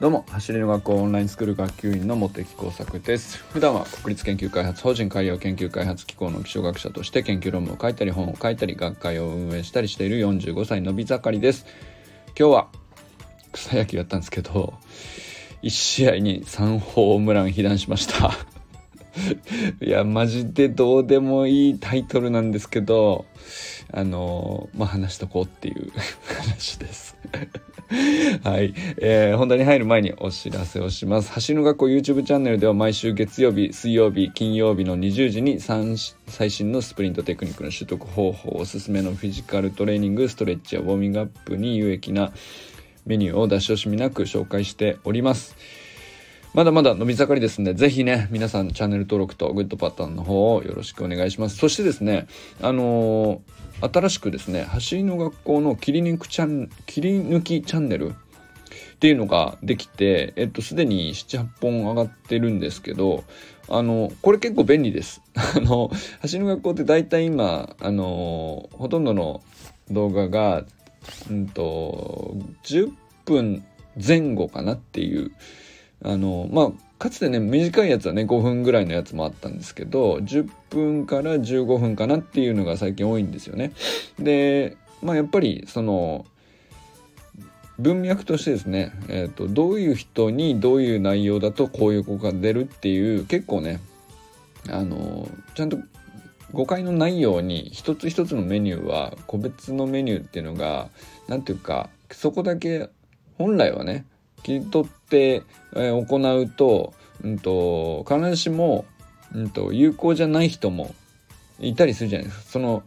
[0.00, 3.36] どうも走りの学校オンラインスクール学級委員の茂木耕作です。
[3.52, 11.66] 普段は国立研究開発法人海洋研究開発機構の気象学者として研究論文を書いたり本を書いたり学会を運営したりしている45歳のび盛りです。
[12.28, 12.68] 今日は
[13.52, 14.72] 草野球やったんですけど
[15.62, 18.32] 1試合に3ホームラン被弾しました。
[19.82, 23.26] いやマジでどうでもいいタイトルなんですけど
[23.92, 25.92] あのまあ話しとこうっていう
[26.38, 27.16] 話です。
[28.44, 31.32] はい、えー、本題に入る前にお知らせをします。
[31.32, 42.32] 走る学校 YouTube チャンネルでは毎週月曜日水曜日金曜日の20時に最新のスプリントテクニックの習得方法おすすめのフィジカルトレーニングストレッチやウォーミングアップに有益な
[43.06, 45.56] メニューを出し惜しみなく紹介しております。
[46.52, 51.56] まだまだ伸び盛りですんで、ぜひね、皆さんチャンネル登録とグッドパターンの方をよろしくお願いします。
[51.56, 52.26] そしてですね、
[52.60, 58.12] あのー新しくですね走りの学校の切り抜きチャン切り抜きチャンネルっ
[59.00, 63.24] ていうのができてえっとすでに78本上がってるんですけど
[63.68, 69.42] あのこれ結構便利です あの走りの学校って大体今あのほとんどの
[69.90, 70.64] 動画が
[71.30, 72.92] うんと10
[73.24, 73.64] 分
[73.96, 75.32] 前後かなっていう
[76.02, 83.72] あのまあかつてね短いやつはね5分ぐらいのやつもあったんですけど10分から15分かなっていうのが最近多いんですよね。
[84.18, 86.26] でまあやっぱりその
[87.78, 93.80] 文脈としてですね、えーと、どういう人にどういう内容だとこういう効果が出るっていう結構ね
[94.68, 95.78] あのちゃんと
[96.52, 100.90] 誤解のないように一つ一つのメニューは個別のメニューっていうのが
[101.28, 102.90] 何ていうかそこだけ
[103.38, 104.04] 本来はね
[104.42, 105.42] 切り取って、
[105.74, 108.84] えー、行うと,、うんと、必ずしも、
[109.34, 110.94] うんと、有効じゃない人も
[111.58, 112.50] いたりするじゃないですか。
[112.52, 112.82] その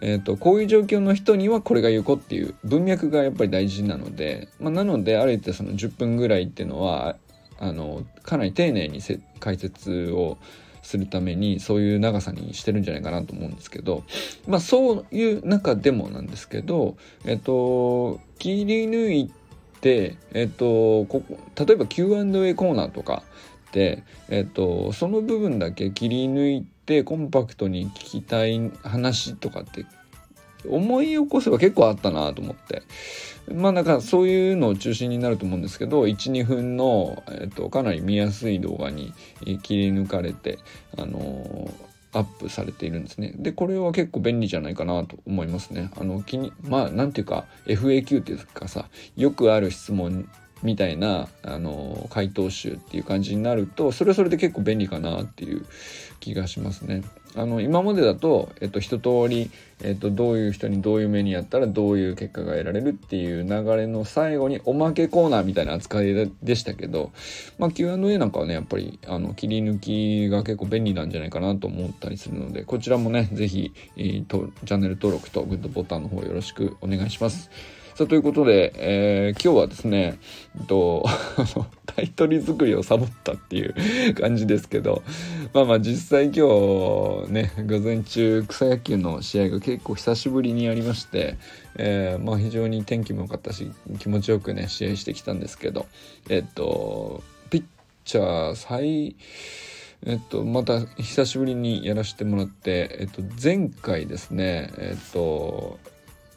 [0.00, 7.16] えーと、こういう状況の人にはこれが有効っていう文脈がやっぱり大事なので、まあ、なのである程度その10分ぐらいっていうのは
[7.60, 9.00] あのかなり丁寧に
[9.38, 10.38] 解説を
[10.82, 14.02] するためにそういう長さにしてるんじゃないかなと思うんですけど
[14.48, 19.32] まあそういう中でもなんですけどえっ、と切り抜いで、
[19.90, 23.22] えっと、ここ例えば Q&A コーナーとか
[23.72, 29.86] で、えっと、その部分だけ切り抜いてコンパクトに聞きたい話とかって
[30.68, 32.82] 思い起こせば結構あったなと思って。
[33.52, 39.12] まあなんかそういうのを中心になると思うんですけど12分の、えっと、かなり見やすい動画に
[39.62, 40.60] 切り抜かれて
[40.96, 43.32] あのーアップされているんですね。
[43.36, 45.90] で、これは結構便利じゃないかなと思いますね。
[45.98, 50.28] あの、気に、まあ、なんていうか、FAQ っていうかさ、よくある質問
[50.62, 55.64] みたいな、あの、回答集っていう感じになると、それはそれで結構便利かなっていう
[56.22, 57.02] 気がしますね。
[57.34, 59.50] あの今までだと、えっと、一通り、
[59.82, 67.10] えっと、どういう人にどういう目にやったらどういう結果が得られるっていう流れの最後におまけコーナーみたいな扱いでしたけど、
[67.58, 77.50] まあ、Q&A なんかはねやっぱりあの切り抜きが結構便利なんじゃないかなと思ったりするのでこちらもね是非、えー、チャンネル登録とグッドボタンの方よろしくお願いします。
[78.02, 80.18] さあということで、えー、今日はですね、
[80.58, 81.04] えっと、
[81.86, 83.74] タイトル作りをサボったっていう
[84.20, 85.04] 感じですけど、
[85.52, 91.36] まあまあ実際今日ね、午前中草野球の試合が結構久しぶりにありまして、
[91.76, 93.70] えー、まあ非常に天気も良かったし、
[94.00, 95.86] 気持ちよくね、試合してきたんですけど、
[96.28, 97.64] えっと、ピッ
[98.04, 99.14] チャー最、
[100.04, 105.78] えっと、また久しぶりにやらせてもらって、えっと、前回ですね、えっと、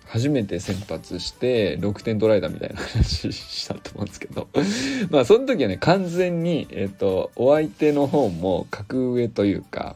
[0.06, 4.48] 初めて先発して6点取られたみたいな話したと思うんですけど。
[5.10, 9.96] まあその時はね完全に、えっと、お相手の方も格上というか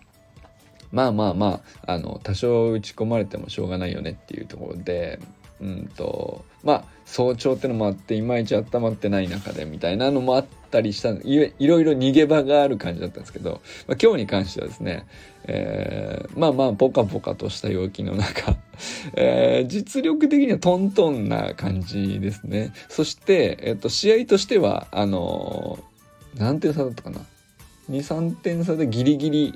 [0.91, 5.19] まあまあまああの多少打ち込まれてもしょうがないよねっていうところで
[5.61, 15.07] うんとまあ早朝ってのもあっていまいち温まってない中でみたいなのもあったりしたいいろいろ逃げ場がある感じだったんですけど、まあ、今日に関してはですね、
[15.45, 18.57] えー、まあまあポカポカとした陽気の中、
[19.17, 22.73] えー、実力的にはトントンな感じですね。
[22.87, 27.21] そして、えっと、試合としてはあのー、何点差だったかな
[27.89, 29.53] ？23点差でギリギリ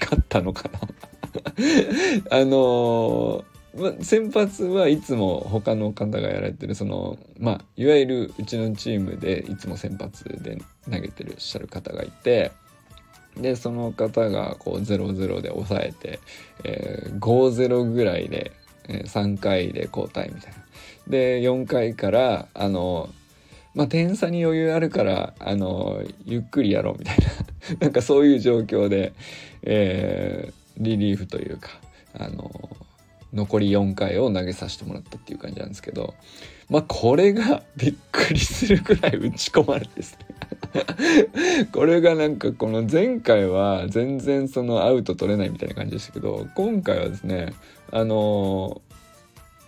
[0.00, 0.80] 勝ったのかな？
[2.30, 3.44] あのー、
[4.02, 10.58] 先発はいつも他の方がやられてるそのまあいわゆるうちのチームでいつも先発で
[10.90, 12.52] 投げてるっしゃる方がいて
[13.36, 16.20] でその方がこう0-0で抑えて、
[16.62, 18.52] えー、5-0ぐらいで、
[18.88, 20.58] えー、3回で交代みたいな。
[21.08, 23.10] で4回からあの
[23.74, 29.12] まあ点差に余裕あるからあのゆっくりやろうみたいな なんかそういう状況で、
[29.64, 31.70] えー、リリーフというか
[32.14, 32.50] あの
[33.34, 36.14] 残り4回を投げさせてもらったっていう感じなんですけど
[36.70, 41.66] まあこれがびっくりするくらい打ち込まれてですね。
[41.72, 47.52] これがなんかこの前回は全然そのアウト取れないみたいな感じでしたけど今回はですね
[47.92, 48.80] あの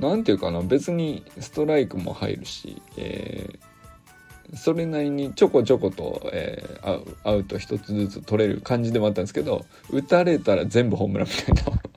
[0.00, 11.95] 何て言うかな別にストライクも入るし、えー、それなりにちょこちょこと、えー、アウト一つずつ取れる感じでもあったんですけど打たれたら全部ホームランみたいな。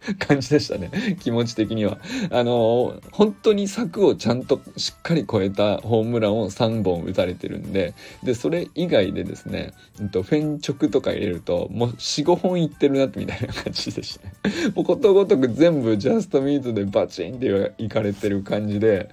[0.18, 1.16] 感じでしたね。
[1.20, 1.98] 気持ち的には。
[2.30, 14.26] あの本当に柵をちゃんとしっかり超えたホームランを3本打たれてるんででそれ以外でですね、フェン直とか入れるともう45本いってるなってみたいな感じでした。
[14.26, 14.34] ね
[14.74, 19.10] もうことごとく全部ジャストミートでバチンっていかれてる感じで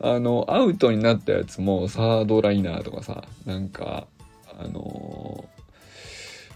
[0.00, 4.06] あのアウトになったやつもサードライナーとかさなんか
[4.58, 5.44] あの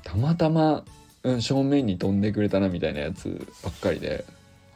[0.05, 0.85] たまたま
[1.25, 4.25] うん、正面に飛んでくれたなみたいなやつばっかりで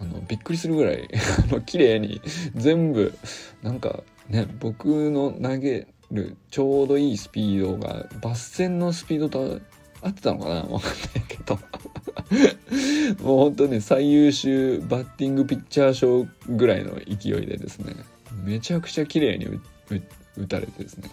[0.01, 1.09] あのびっくりするぐらい
[1.67, 2.21] 綺麗に
[2.55, 3.17] 全部
[3.63, 9.61] なんかね僕の投げるちょうどいいスピードがバッセンのスピードと
[10.03, 10.81] 合ってたのかなわかんない
[11.29, 11.59] けど。
[13.23, 17.95] もう本当に最優秀バッティングピッチャー賞ぐらいの勢いでですね
[18.45, 19.47] めちゃくちゃ綺麗に
[20.37, 21.09] 打たれてですね。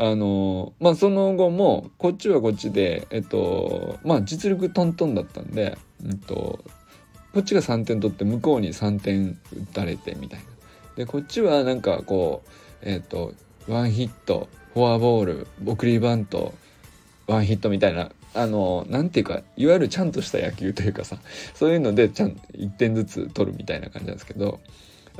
[0.00, 6.64] あのまあその後もこっちはこっちでえっとまあ実力トントンだったんで、うんと、
[7.34, 10.46] こっちが3点取って向こうに3点打たれてみたいな。
[10.96, 12.48] でこっちはなんかこう
[12.80, 13.34] えっと
[13.68, 16.54] ワンヒットフォアボール送りバント
[17.26, 21.18] ワンヒットみたいなあのなんていうかいわゆるちゃんとした野球というかさ
[21.54, 24.60] そういうのでちゃん1点ずつ取るみたいな感じなんですけど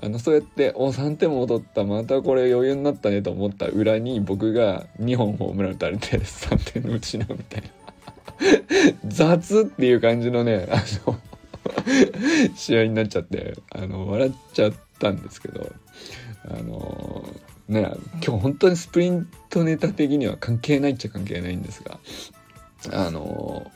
[0.02, 7.68] あのそうやってお3点も取ったまたこれ余裕になったねと思った裏に僕が2本ホームラン打たれて3点失うみたいな。
[9.06, 11.18] 雑っていう感じのねあの
[12.56, 15.70] 試合になっちゃってあの笑っちゃったんですけど
[16.44, 17.24] あの
[17.68, 17.82] ね
[18.24, 21.98] 今日本当にスプリントネタ的には関係ないっちゃ関係ないんですが
[22.90, 23.70] あの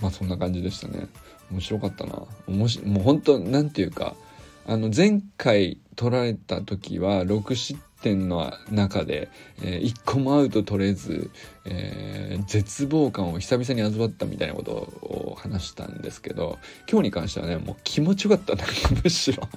[0.00, 1.08] まあそんな感じでしたね。
[1.50, 2.22] 面白かったな。
[2.48, 4.16] もしもう本当なんていうか
[4.66, 9.28] あの前回取られた時は6失点の中で、
[9.62, 11.30] えー、1個もアウト取れず、
[11.64, 16.58] えー、絶望感を久々に味わったみたいなことを話したんですけど
[16.90, 18.64] 今日に関してはねもう気持ちよかったね
[19.02, 19.48] むしろ。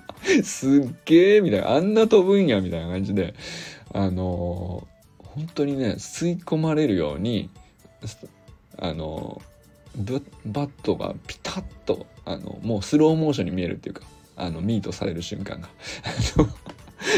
[0.44, 1.71] すっげえみたいな。
[1.71, 3.33] あんな飛ぶんやみたいな感じで。
[3.91, 7.50] あのー、本当にね吸い込まれるように
[8.77, 9.41] あの
[10.45, 14.03] バットがピタッとあのもうスローモーションに見えるっていうか
[14.39, 15.69] あのミートされる瞬間が。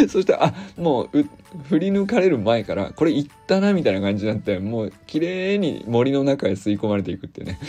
[0.08, 1.26] そしてあもう
[1.64, 7.60] 振り抜かれる前からこれいったなみたいな感じになってもう綺麗に森の中へ吸い込まれていくってね。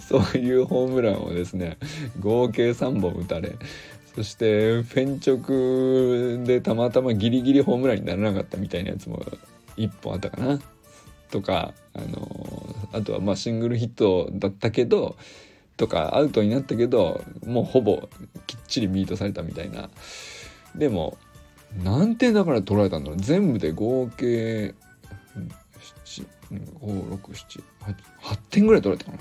[0.00, 1.78] そういうホームランをですね
[2.18, 3.56] 合計3本打たれ
[4.16, 9.24] そしてフェン直でたまたまギリギリホームランにならなかったみたいなやつも
[9.76, 10.60] 1本あったかな。
[11.30, 15.16] とかあのあとはまあシングルヒットだったけど
[15.80, 18.10] とかアウトになったけどもうほぼ
[18.46, 19.88] きっちりミートされたみたいな。
[20.74, 21.16] でも
[21.82, 23.18] 何点だから取られたんだろう。
[23.18, 24.74] 全部で合計
[26.50, 29.16] 56788点ぐらい取られたか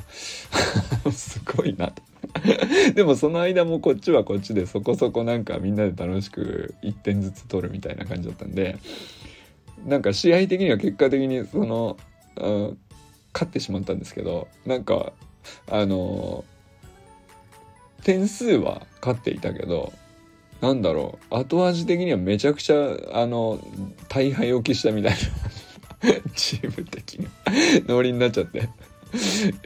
[1.05, 1.11] な。
[1.15, 2.03] すごいなと。
[2.93, 8.77] でもその間もこっちはこっちでそこそこなんかみんなで楽しく1点ずつ取るみたいな感じだったんで
[9.85, 11.95] なんか試合的には結果的にその、
[13.33, 15.13] 勝ってしまったんですけどなんか
[15.67, 16.43] あの
[18.03, 19.93] 点数は勝っていたけど
[20.61, 23.59] なんだろう後味的にはめちゃくちゃあの
[24.09, 25.17] 大敗を喫したみたいな
[26.35, 27.27] チーム的に
[27.87, 28.69] ノリになっちゃって。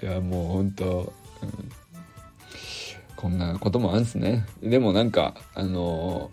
[0.01, 1.11] いやもうほんと、
[1.41, 1.69] うん、
[3.17, 4.45] こんなこともあるんすね。
[4.61, 6.31] でもなんかあの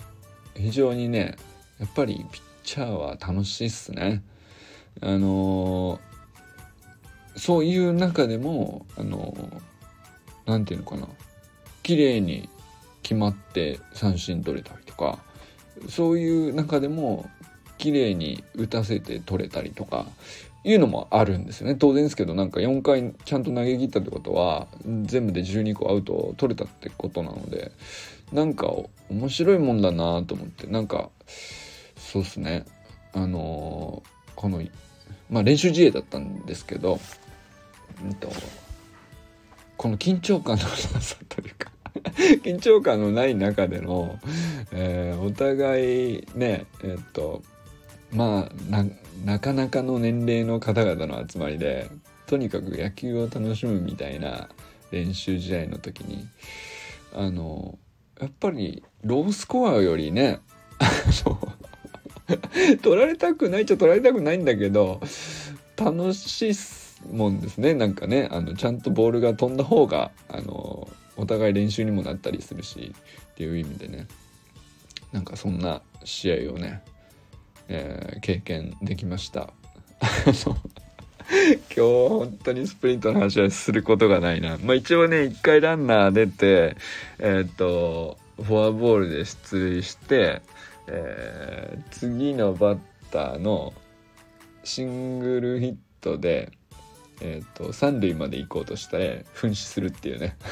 [0.55, 1.37] 非常にね
[1.81, 4.23] やっぱりピッチャーは楽しいっすね。
[5.01, 6.01] あの
[7.37, 9.35] そういう中でもあの
[10.47, 11.09] 何て言うのかな。
[11.83, 12.49] 綺麗に
[13.03, 15.19] 決まって三振取れたりとか
[15.89, 17.29] そういう中でも
[17.79, 20.07] 綺麗に打たせて取れたりとか
[20.65, 21.75] いうのもあるんですよね。
[21.75, 24.69] 当然ですけどなんか4回ちゃんと投げ切ったってことは
[25.05, 27.73] 全部で12個アウト取れたってことなので
[28.33, 28.71] なんか
[29.09, 31.09] 面白いもんだなと思ってなんか
[31.97, 32.67] そうっすね。
[33.13, 34.63] あのー、この
[35.31, 37.01] まあ練習試合だったんですけど、
[38.05, 38.31] うんと、
[39.81, 41.73] この緊張感のなさというか
[42.45, 44.19] 緊張感のない中での、
[44.73, 47.43] えー、お互いねえっと
[48.13, 48.85] まあ
[49.25, 51.91] なかなかの年齢の方々の集まりで
[52.27, 54.51] とにかく野球を楽しむみたいな
[54.91, 56.29] 練習試合の時に
[57.15, 57.79] あの
[58.21, 60.41] やっぱりロースコアよりね
[62.83, 65.01] 取られたくないっちゃ取られたくないんだけど
[65.79, 66.55] 楽しい
[67.11, 67.75] もんですね。
[67.75, 72.95] なんかねあのちゃんとボールが飛んだ方があのお互い練習にもなったりするし
[73.33, 74.07] っていう意味でね。
[75.13, 76.83] なんかそんな試合をね、
[77.69, 79.53] えー、経験できました。
[80.01, 84.59] 今日本当にスプリントの話はすることがないな。
[84.63, 86.77] まあ一応ね一回ランナー出て
[87.19, 90.43] えー、っとフォアボールで出塁して、
[90.87, 92.79] えー、次のバッ
[93.11, 93.73] ターの
[94.65, 96.53] シングルヒットで
[97.21, 100.37] えっ、ー、と三塁まで行こうとしたら噴死するっていうね。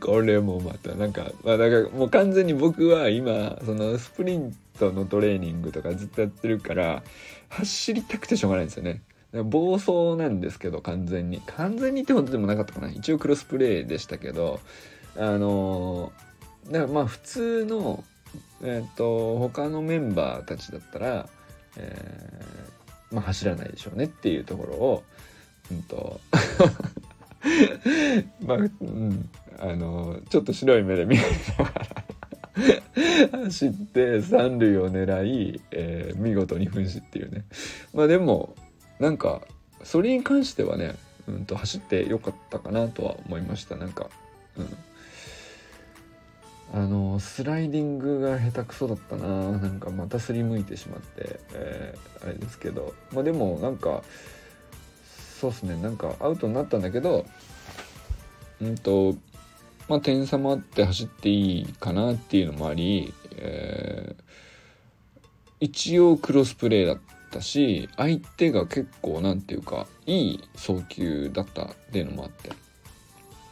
[0.00, 7.02] これもまたなんか、まあ、だからもう完全に僕は今そのスプリントのトレーニングとかずっとやってるから
[7.48, 9.02] 走りたくてしょうがないんですよね。
[9.44, 11.42] 暴走なんですけど完全に。
[11.46, 12.90] 完全にってことでもなかったかな。
[12.90, 14.60] 一応クロスプレーでしたけど
[15.16, 18.04] あのー、だからまあ普通の
[18.62, 21.28] えっ、ー、と他のメンバーたちだったら、
[21.76, 22.75] えー、
[23.10, 25.02] まあ走らないでしょうねっていうところを
[25.70, 26.20] うんと
[28.44, 31.28] まあ、うん、あのちょっと白い目で見なが
[31.64, 32.06] ら
[33.44, 37.44] 走って三塁を狙い、えー、見事に噴死っていうね。
[37.92, 38.54] まあでも
[38.98, 39.42] なんか
[39.84, 40.96] それに関してはね、
[41.28, 43.76] うんと、走ってよかったかなとは思いました。
[43.76, 44.08] なんか
[44.56, 44.76] うん。
[46.72, 49.52] あのスライディングが下手くそだったな。
[49.52, 52.94] なんかまたすりむいてしまって、えー、あれですけど。
[53.12, 54.02] まあでもなんか
[55.40, 55.80] そうっすね。
[55.80, 57.24] なんかアウトになったんだけど
[58.60, 59.14] うんと
[59.88, 64.22] まあ点差もあって走っていいかなっていうのもあり、えー、
[65.60, 66.98] 一応クロスプレーだっ
[67.30, 72.50] たし相手が結構なんていうかいい送球だったっていうのもあって。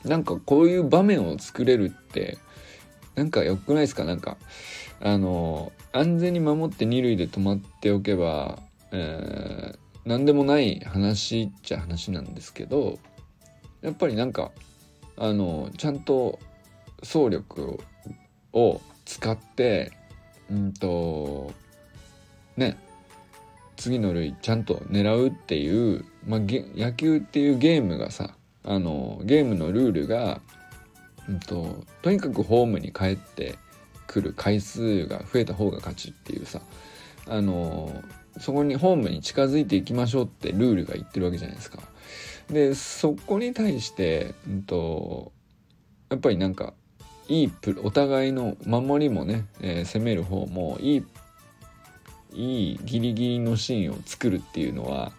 [0.05, 2.37] なんかこういう場面を作れるって
[3.15, 4.05] なんか良くないですか？
[4.05, 4.37] なんか
[5.01, 8.59] あの安全に守って二塁で止まっておけば、
[8.93, 12.99] えー、何でもない話っちゃ話なんですけど
[13.83, 14.51] やっぱりなんか
[15.17, 16.39] あのちゃんと
[17.03, 17.79] 総力
[18.53, 19.93] を使って
[20.51, 21.53] うんと
[22.57, 22.79] ね
[23.77, 30.41] 次の塁ちゃんと狙うっていう、まあ、野球っていうゲームがさあのゲームのルールが、
[31.29, 33.57] うんと、とにかくホームに帰って
[34.07, 36.61] くる回数が増えた方が勝ちっていうさ
[37.27, 38.03] あの
[38.39, 41.79] そこにホームに近づいていきましょうってルールが言ってるわけじゃないですか。
[42.51, 45.33] でそこに対して、うんと、
[46.11, 46.75] やっぱりなんか
[47.29, 51.05] いいプお互いの守りもね、えー、攻める方もいい
[52.35, 55.13] いいギリギリのシーンを作るっていうのは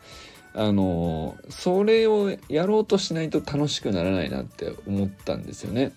[0.55, 5.91] あのそれをやろうとしないと楽しくならないなって思ったんですよね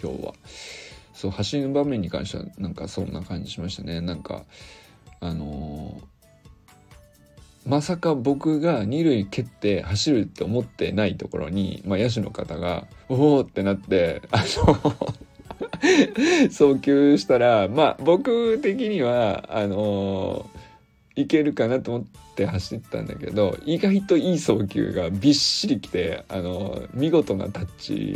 [0.00, 0.34] 今日は。
[1.14, 4.44] そう走る場面に関してはなんかそんな感じしましたねなんか
[5.20, 5.98] あの
[7.64, 20.50] まさか僕が二塁蹴って走るって思ってないところに、まあ、野手の方が「おお!」ってなってあの 送球したらまあ僕的にはあの
[21.16, 27.66] いけるかなと思って走ったんだけど意外といい送球がびっしりきてあの見事なタッ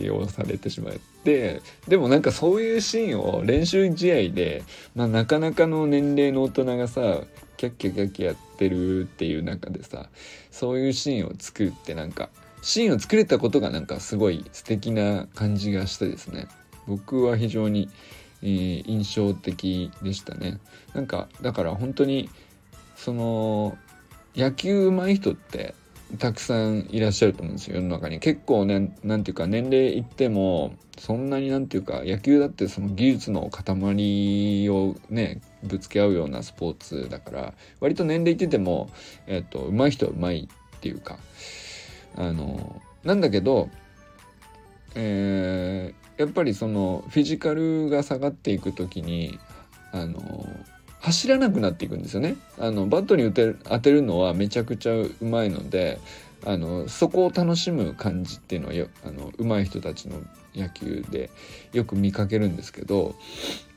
[0.03, 7.21] チをされてしまってでもなんかそういうシーンを練習試合で、まあ、なかなかの年齢の大人がさ
[7.57, 10.09] キャッキャキャッキャやってるっていう中でさ
[10.51, 12.29] そういうシーンを作ってなんか
[12.63, 16.47] シーンを作れたことがなんかすごい素敵な感じがしてですね。
[16.87, 17.89] 僕は非常に、
[18.43, 20.59] えー、印象的でしたね。
[20.95, 22.29] なんかだから本当に
[22.97, 23.79] その
[24.37, 25.75] 野球上手い人って
[26.19, 28.19] たくさんいらっしゃると思うんですよ世の中に。
[28.19, 38.91] 結構ね何ていうか年齢いってもそんなになんていうか野球だってその技術の塊をねぶつけ合うようなスポーツだから割と年齢いってても
[39.27, 41.19] えっ、ー、と上手い人は上手いっていうか
[42.17, 43.71] あのなんだけど
[44.95, 49.39] えー、やっぱりそのフィジカルが下がっていく時に
[49.93, 50.47] あの
[51.01, 52.37] 走らなくなっていくんですよね。
[52.59, 55.99] あのバットに打て当てるのはめちゃくちゃうまいので
[56.45, 60.21] あのそこを楽しむ感じっていうのはよあの上手い人たちの
[60.55, 61.31] 野球で
[61.73, 63.15] よく見かけるんですけど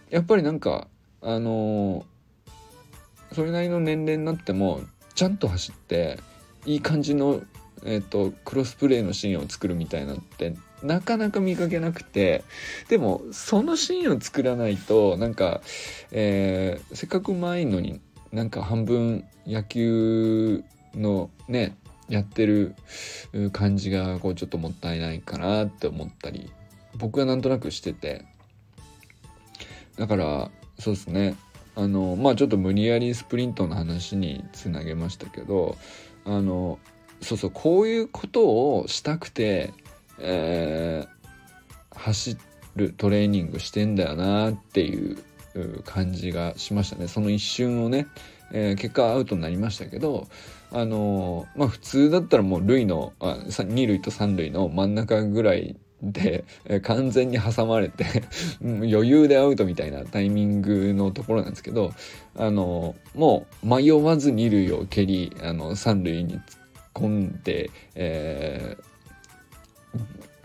[0.10, 0.88] やっぱりなんか
[1.22, 2.06] あの
[3.32, 4.82] それなりの年齢になっても
[5.16, 6.20] ちゃんと走って
[6.66, 7.42] いい感じの、
[7.86, 12.44] えーと、クロスプレーのシーンを作るみたいなってなかなか見かけなくて
[12.90, 15.62] でもそのシーンを作らないとなんか、
[16.12, 20.64] えー、せっかくうまいのになんか半分野球
[20.96, 21.78] のね
[22.10, 22.76] やってる
[23.52, 26.52] 感じがこうちょっともったいないかなって思ったり
[26.96, 28.26] 僕はなんとなくしてて。
[29.98, 31.36] だからそうですね。
[31.76, 35.76] あのまあちょっと無理やりスプリントの話につなげましたけど
[36.24, 36.78] あの
[37.24, 38.46] そうそうこういうこと
[38.78, 39.74] をしたくて、
[40.20, 42.38] えー、走
[42.76, 45.18] るトレーニングしてんだよなっていう
[45.86, 47.08] 感じがしましたね。
[47.08, 48.08] その一瞬をね、
[48.52, 50.28] えー、結果アウトになりましたけど
[50.72, 58.06] あのー、まあ普通だったらもう塁のあ2塁と3塁の真ん中ぐらいで、えー、完全に挟まれて
[58.62, 61.94] 余裕でアウトみたいなタイミングのところなんですけど
[62.36, 66.42] あのもう迷わず2塁を蹴りあの3塁に突っ
[66.94, 68.78] 込んで、え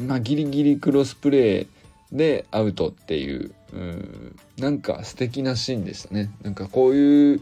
[0.00, 1.66] ー、まあギリギリクロスプレー
[2.12, 6.30] でアウトっていううんなんか素敵なシーンでしたね。
[6.42, 7.40] なんかこういう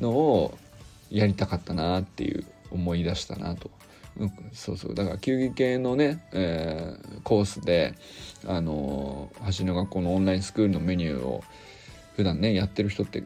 [0.00, 0.58] のを
[1.10, 3.70] やりたかったなっていう思い出したなと、
[4.18, 4.94] うん、そうそう。
[4.94, 7.94] だから球技系のね、えー、コースで
[8.46, 11.42] あのー、橋の学校のオンラインスクールのメニューを
[12.16, 13.24] 普段ねやってる人って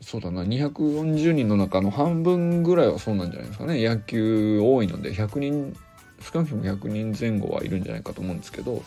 [0.00, 0.42] そうだな。
[0.44, 3.84] 240人の中の半分ぐらいはそうなんじゃないですかね。
[3.84, 5.76] 野球多いので100人
[6.20, 8.82] 少なくとも100人前後はいるんじゃないかと思うんですけど。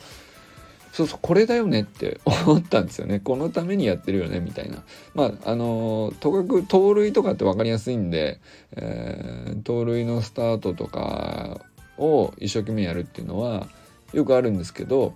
[0.91, 3.21] そうそうこれだよねって 思ったんですよね。
[3.21, 4.83] このためにやってるよねみたいな。
[5.13, 8.39] まああのとかく盗塁とかって分かりやすいんで、
[8.75, 11.61] えー、盗塁のスタートとか
[11.97, 13.67] を一生懸命やるっていうのは
[14.11, 15.13] よくあるんですけど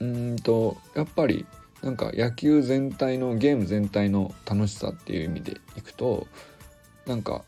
[0.00, 1.46] うんとやっぱり
[1.82, 6.26] なんか野球全体のゲーム全体の楽しさっていう意味でいくと
[7.06, 7.42] なんか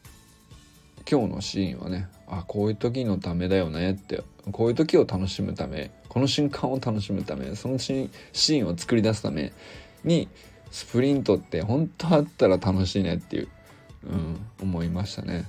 [1.11, 9.53] 今日のシーンはねあこういう時のためだよねってこういう時を楽しむためこの瞬間を楽しむためそのシーンを作り出すため
[10.05, 10.29] に
[10.71, 13.49] スプリントって本当あったら楽しいねっていう、
[14.05, 15.45] うん、思いましたね。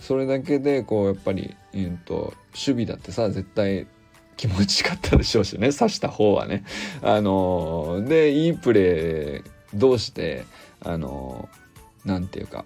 [0.00, 3.86] それだけでこうやっぱり、えーと、守備だってさ絶対
[4.36, 6.64] 気持ちよかったでしょうしね刺した方はね。
[7.02, 10.44] あのー、でいいプレー同士で
[10.80, 11.48] あの
[12.04, 12.64] 何、ー、て言うか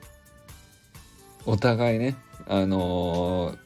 [1.46, 3.56] お互いねあの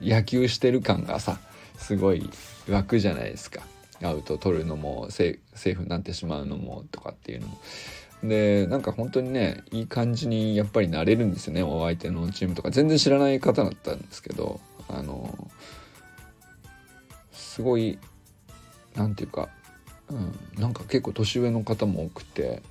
[0.00, 1.38] ー、野球してる感がさ
[1.76, 2.30] すごい
[2.68, 3.62] 湧くじゃないですか
[4.02, 7.58] アウト取るのもセーフになってしまうのもとかっていうのも。
[8.22, 15.50] でなんか本当にねいい感じにやっぱりなれるんですよねお相手のチームとか全然知らない方だったんですけどあの
[17.60, 17.98] すごい
[18.96, 19.50] 何て言うか、
[20.08, 22.62] うん、なんか結構年上の方も多くて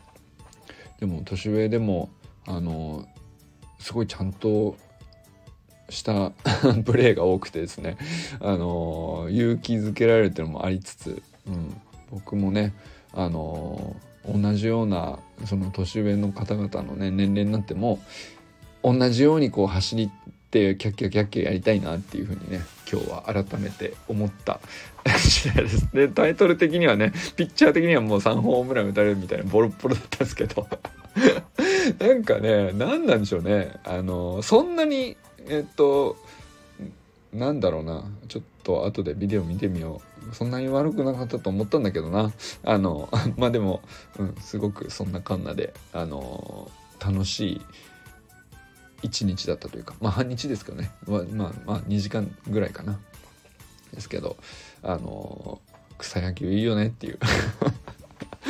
[0.99, 2.09] でも年上でも
[2.47, 3.07] あの
[3.77, 4.75] すごいちゃんと
[5.89, 6.31] した
[6.85, 7.97] プレーが多くてですね、
[8.39, 12.73] あの勇気づけられるっていうのもありつつ、うん、僕もね、
[13.13, 17.99] あの同じようなその年上の方々のね年齢になっても
[18.83, 20.09] 同じようにこう走り
[20.49, 24.59] ってキャッキャキャッキャやりたいなっていうふうにね今日は改めて思った
[25.19, 25.93] 試合です。
[25.93, 30.67] でタイトル的にはねピッチャー的にはもう3ホームラン打たれるみたいなボロッボロだったんですけど。
[31.99, 33.73] なんかね何なんでしょうね。
[33.83, 36.17] あのそんなにえっと
[37.31, 38.03] なんだろうな。
[38.27, 40.35] ちょっと後でビデオ見てみよう。
[40.35, 42.31] そんなに悪くなかったと思ったんだけどな。
[42.63, 43.07] あの
[43.37, 43.81] まあでも、
[44.17, 47.61] うん、すごくそんなカンナであの楽しい
[49.03, 52.99] 1日だったというかまあ半日ですけどねままあ、まあ、2時間ぐらいかな
[53.93, 54.37] ですけど
[54.83, 55.59] あの
[55.97, 57.19] 草野球いいよねっていう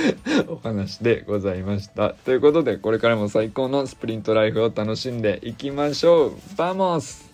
[0.48, 2.12] お話でございました。
[2.12, 6.34] ということで、これからも最高のスプリントライフを楽しんでいきましょう。
[6.56, 7.29] Vamos